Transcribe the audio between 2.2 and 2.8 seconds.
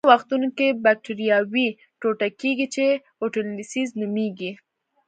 کیږي